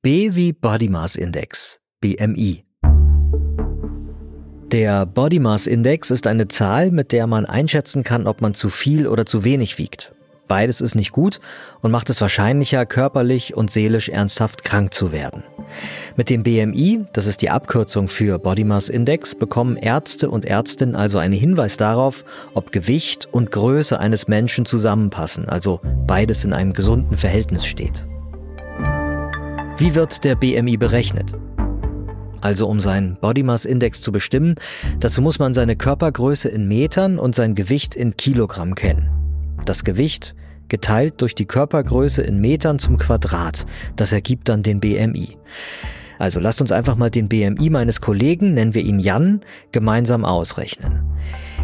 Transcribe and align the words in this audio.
B 0.00 0.36
wie 0.36 0.52
Body 0.52 0.88
Mass 0.88 1.16
Index, 1.16 1.80
BMI. 2.00 2.64
Der 4.70 5.06
Body 5.06 5.40
Mass 5.40 5.66
Index 5.66 6.12
ist 6.12 6.28
eine 6.28 6.46
Zahl, 6.46 6.92
mit 6.92 7.10
der 7.10 7.26
man 7.26 7.46
einschätzen 7.46 8.04
kann, 8.04 8.28
ob 8.28 8.40
man 8.40 8.54
zu 8.54 8.68
viel 8.68 9.08
oder 9.08 9.26
zu 9.26 9.42
wenig 9.42 9.76
wiegt. 9.76 10.14
Beides 10.46 10.80
ist 10.80 10.94
nicht 10.94 11.10
gut 11.10 11.40
und 11.82 11.90
macht 11.90 12.10
es 12.10 12.20
wahrscheinlicher, 12.20 12.86
körperlich 12.86 13.56
und 13.56 13.72
seelisch 13.72 14.08
ernsthaft 14.08 14.62
krank 14.62 14.94
zu 14.94 15.10
werden. 15.10 15.42
Mit 16.14 16.30
dem 16.30 16.44
BMI, 16.44 17.06
das 17.12 17.26
ist 17.26 17.42
die 17.42 17.50
Abkürzung 17.50 18.08
für 18.08 18.38
Body 18.38 18.62
Mass 18.62 18.88
Index, 18.88 19.34
bekommen 19.34 19.76
Ärzte 19.76 20.30
und 20.30 20.44
Ärztinnen 20.44 20.94
also 20.94 21.18
einen 21.18 21.34
Hinweis 21.34 21.76
darauf, 21.76 22.24
ob 22.54 22.70
Gewicht 22.70 23.26
und 23.32 23.50
Größe 23.50 23.98
eines 23.98 24.28
Menschen 24.28 24.64
zusammenpassen, 24.64 25.48
also 25.48 25.80
beides 26.06 26.44
in 26.44 26.52
einem 26.52 26.72
gesunden 26.72 27.18
Verhältnis 27.18 27.66
steht. 27.66 28.04
Wie 29.78 29.94
wird 29.94 30.24
der 30.24 30.34
BMI 30.34 30.76
berechnet? 30.76 31.34
Also 32.40 32.66
um 32.66 32.80
seinen 32.80 33.16
Body 33.20 33.44
Mass 33.44 33.64
Index 33.64 34.02
zu 34.02 34.10
bestimmen, 34.10 34.56
dazu 34.98 35.22
muss 35.22 35.38
man 35.38 35.54
seine 35.54 35.76
Körpergröße 35.76 36.48
in 36.48 36.66
Metern 36.66 37.16
und 37.16 37.36
sein 37.36 37.54
Gewicht 37.54 37.94
in 37.94 38.16
Kilogramm 38.16 38.74
kennen. 38.74 39.08
Das 39.64 39.84
Gewicht 39.84 40.34
geteilt 40.66 41.22
durch 41.22 41.36
die 41.36 41.46
Körpergröße 41.46 42.22
in 42.22 42.40
Metern 42.40 42.80
zum 42.80 42.98
Quadrat. 42.98 43.66
Das 43.94 44.10
ergibt 44.10 44.48
dann 44.48 44.64
den 44.64 44.80
BMI. 44.80 45.36
Also 46.18 46.40
lasst 46.40 46.60
uns 46.60 46.72
einfach 46.72 46.96
mal 46.96 47.10
den 47.10 47.28
BMI 47.28 47.70
meines 47.70 48.00
Kollegen, 48.00 48.54
nennen 48.54 48.74
wir 48.74 48.82
ihn 48.82 48.98
Jan, 48.98 49.42
gemeinsam 49.70 50.24
ausrechnen. 50.24 51.04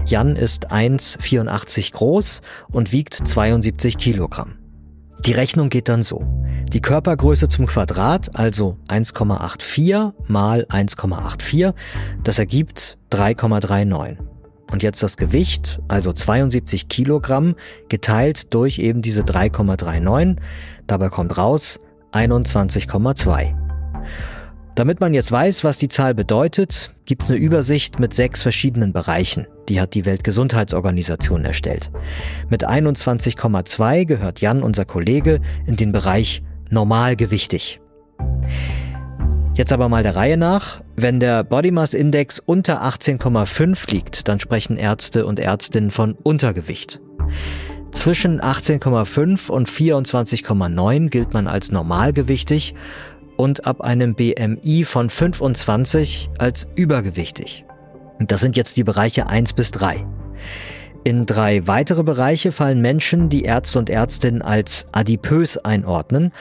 Jan 0.06 0.36
ist 0.36 0.70
1,84 0.70 1.92
groß 1.92 2.42
und 2.70 2.92
wiegt 2.92 3.14
72 3.14 3.98
Kilogramm. 3.98 4.63
Die 5.26 5.32
Rechnung 5.32 5.70
geht 5.70 5.88
dann 5.88 6.02
so. 6.02 6.22
Die 6.70 6.82
Körpergröße 6.82 7.48
zum 7.48 7.66
Quadrat, 7.66 8.36
also 8.36 8.76
1,84 8.88 10.12
mal 10.26 10.66
1,84, 10.68 11.72
das 12.22 12.38
ergibt 12.38 12.98
3,39. 13.10 14.18
Und 14.70 14.82
jetzt 14.82 15.02
das 15.02 15.16
Gewicht, 15.16 15.80
also 15.88 16.12
72 16.12 16.88
Kilogramm, 16.88 17.54
geteilt 17.88 18.52
durch 18.52 18.78
eben 18.78 19.00
diese 19.00 19.22
3,39. 19.22 20.36
Dabei 20.86 21.08
kommt 21.08 21.38
raus 21.38 21.80
21,2. 22.12 23.54
Damit 24.74 25.00
man 25.00 25.14
jetzt 25.14 25.32
weiß, 25.32 25.64
was 25.64 25.78
die 25.78 25.88
Zahl 25.88 26.14
bedeutet, 26.14 26.92
gibt's 27.06 27.30
eine 27.30 27.38
Übersicht 27.38 27.98
mit 27.98 28.12
sechs 28.12 28.42
verschiedenen 28.42 28.92
Bereichen. 28.92 29.46
Die 29.68 29.80
hat 29.80 29.94
die 29.94 30.04
Weltgesundheitsorganisation 30.04 31.44
erstellt. 31.44 31.90
Mit 32.48 32.68
21,2 32.68 34.04
gehört 34.04 34.40
Jan, 34.40 34.62
unser 34.62 34.84
Kollege, 34.84 35.40
in 35.66 35.76
den 35.76 35.92
Bereich 35.92 36.42
normalgewichtig. 36.70 37.80
Jetzt 39.54 39.72
aber 39.72 39.88
mal 39.88 40.02
der 40.02 40.16
Reihe 40.16 40.36
nach. 40.36 40.82
Wenn 40.96 41.20
der 41.20 41.44
Body 41.44 41.70
Mass 41.70 41.94
Index 41.94 42.40
unter 42.40 42.82
18,5 42.82 43.90
liegt, 43.90 44.26
dann 44.26 44.40
sprechen 44.40 44.76
Ärzte 44.76 45.26
und 45.26 45.38
Ärztinnen 45.38 45.92
von 45.92 46.14
Untergewicht. 46.14 47.00
Zwischen 47.92 48.40
18,5 48.40 49.50
und 49.50 49.70
24,9 49.70 51.08
gilt 51.08 51.32
man 51.32 51.46
als 51.46 51.70
normalgewichtig 51.70 52.74
und 53.36 53.66
ab 53.66 53.80
einem 53.80 54.16
BMI 54.16 54.84
von 54.84 55.08
25 55.08 56.30
als 56.38 56.66
übergewichtig. 56.74 57.64
Das 58.18 58.40
sind 58.40 58.56
jetzt 58.56 58.76
die 58.76 58.84
Bereiche 58.84 59.28
1 59.28 59.54
bis 59.54 59.70
3. 59.72 60.06
In 61.06 61.26
drei 61.26 61.66
weitere 61.66 62.02
Bereiche 62.02 62.50
fallen 62.50 62.80
Menschen, 62.80 63.28
die 63.28 63.42
Ärzte 63.42 63.78
und 63.78 63.90
Ärztinnen 63.90 64.40
als 64.40 64.86
adipös 64.92 65.58
einordnen. 65.58 66.32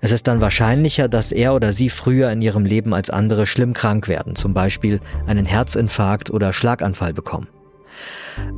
Es 0.00 0.12
ist 0.12 0.28
dann 0.28 0.40
wahrscheinlicher, 0.40 1.08
dass 1.08 1.32
er 1.32 1.54
oder 1.54 1.72
sie 1.72 1.90
früher 1.90 2.30
in 2.30 2.40
ihrem 2.40 2.64
Leben 2.64 2.94
als 2.94 3.10
andere 3.10 3.48
schlimm 3.48 3.72
krank 3.72 4.06
werden, 4.06 4.36
zum 4.36 4.54
Beispiel 4.54 5.00
einen 5.26 5.44
Herzinfarkt 5.44 6.30
oder 6.30 6.52
Schlaganfall 6.52 7.12
bekommen. 7.12 7.48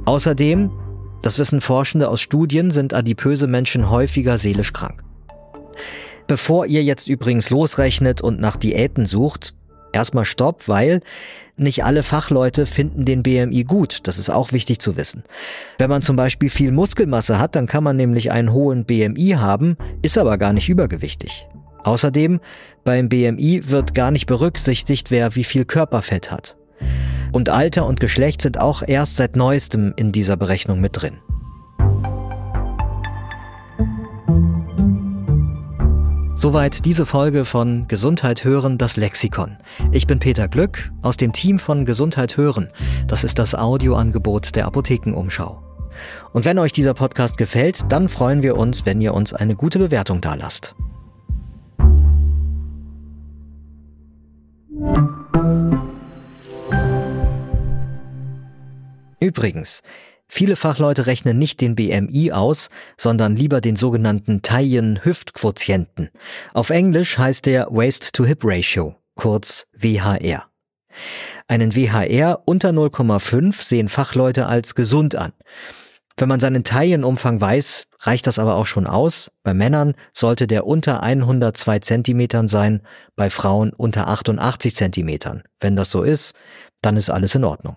Außerdem, 0.04 0.70
das 1.22 1.38
wissen 1.38 1.62
Forschende 1.62 2.10
aus 2.10 2.20
Studien, 2.20 2.70
sind 2.70 2.92
adipöse 2.92 3.46
Menschen 3.46 3.88
häufiger 3.88 4.36
seelisch 4.36 4.74
krank. 4.74 5.02
Bevor 6.26 6.66
ihr 6.66 6.84
jetzt 6.84 7.08
übrigens 7.08 7.48
losrechnet 7.48 8.20
und 8.20 8.38
nach 8.38 8.56
Diäten 8.56 9.06
sucht, 9.06 9.54
erstmal 9.94 10.24
Stopp, 10.24 10.68
weil 10.68 11.00
nicht 11.56 11.84
alle 11.84 12.02
Fachleute 12.02 12.66
finden 12.66 13.04
den 13.04 13.22
BMI 13.22 13.64
gut. 13.64 14.00
Das 14.04 14.18
ist 14.18 14.30
auch 14.30 14.52
wichtig 14.52 14.80
zu 14.80 14.96
wissen. 14.96 15.22
Wenn 15.78 15.90
man 15.90 16.02
zum 16.02 16.16
Beispiel 16.16 16.50
viel 16.50 16.72
Muskelmasse 16.72 17.38
hat, 17.38 17.54
dann 17.54 17.66
kann 17.66 17.84
man 17.84 17.96
nämlich 17.96 18.32
einen 18.32 18.52
hohen 18.52 18.84
BMI 18.84 19.36
haben, 19.38 19.76
ist 20.02 20.18
aber 20.18 20.36
gar 20.36 20.52
nicht 20.52 20.68
übergewichtig. 20.68 21.46
Außerdem, 21.84 22.40
beim 22.82 23.08
BMI 23.08 23.70
wird 23.70 23.94
gar 23.94 24.10
nicht 24.10 24.26
berücksichtigt, 24.26 25.10
wer 25.10 25.36
wie 25.36 25.44
viel 25.44 25.64
Körperfett 25.64 26.30
hat. 26.30 26.56
Und 27.30 27.48
Alter 27.48 27.86
und 27.86 28.00
Geschlecht 28.00 28.42
sind 28.42 28.60
auch 28.60 28.82
erst 28.86 29.16
seit 29.16 29.36
neuestem 29.36 29.92
in 29.96 30.12
dieser 30.12 30.36
Berechnung 30.36 30.80
mit 30.80 31.00
drin. 31.00 31.18
Soweit 36.44 36.84
diese 36.84 37.06
Folge 37.06 37.46
von 37.46 37.88
Gesundheit 37.88 38.44
hören, 38.44 38.76
das 38.76 38.98
Lexikon. 38.98 39.56
Ich 39.92 40.06
bin 40.06 40.18
Peter 40.18 40.46
Glück 40.46 40.92
aus 41.00 41.16
dem 41.16 41.32
Team 41.32 41.58
von 41.58 41.86
Gesundheit 41.86 42.36
hören. 42.36 42.68
Das 43.06 43.24
ist 43.24 43.38
das 43.38 43.54
Audioangebot 43.54 44.54
der 44.54 44.66
Apothekenumschau. 44.66 45.62
Und 46.34 46.44
wenn 46.44 46.58
euch 46.58 46.72
dieser 46.72 46.92
Podcast 46.92 47.38
gefällt, 47.38 47.90
dann 47.90 48.10
freuen 48.10 48.42
wir 48.42 48.58
uns, 48.58 48.84
wenn 48.84 49.00
ihr 49.00 49.14
uns 49.14 49.32
eine 49.32 49.56
gute 49.56 49.78
Bewertung 49.78 50.20
dalasst. 50.20 50.74
Übrigens, 59.18 59.80
Viele 60.28 60.56
Fachleute 60.56 61.06
rechnen 61.06 61.38
nicht 61.38 61.60
den 61.60 61.74
BMI 61.74 62.32
aus, 62.32 62.70
sondern 62.96 63.36
lieber 63.36 63.60
den 63.60 63.76
sogenannten 63.76 64.42
Taillen-Hüftquotienten. 64.42 66.10
Auf 66.52 66.70
Englisch 66.70 67.18
heißt 67.18 67.46
der 67.46 67.68
Waist-to-Hip-Ratio, 67.70 68.96
kurz 69.14 69.66
WHR. 69.72 70.44
Einen 71.46 71.74
WHR 71.74 72.42
unter 72.46 72.70
0,5 72.70 73.62
sehen 73.62 73.88
Fachleute 73.88 74.46
als 74.46 74.74
gesund 74.74 75.14
an. 75.14 75.32
Wenn 76.16 76.28
man 76.28 76.38
seinen 76.38 76.62
Taillenumfang 76.62 77.40
weiß, 77.40 77.86
reicht 78.00 78.26
das 78.28 78.38
aber 78.38 78.54
auch 78.54 78.66
schon 78.66 78.86
aus. 78.86 79.32
Bei 79.42 79.52
Männern 79.52 79.94
sollte 80.12 80.46
der 80.46 80.66
unter 80.66 81.02
102 81.02 81.80
Zentimetern 81.80 82.46
sein, 82.46 82.82
bei 83.16 83.30
Frauen 83.30 83.72
unter 83.72 84.06
88 84.06 84.76
Zentimetern. 84.76 85.42
Wenn 85.60 85.74
das 85.74 85.90
so 85.90 86.02
ist, 86.02 86.34
dann 86.82 86.96
ist 86.96 87.10
alles 87.10 87.34
in 87.34 87.44
Ordnung. 87.44 87.76